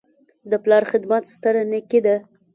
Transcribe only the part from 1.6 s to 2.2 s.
نیکي ده.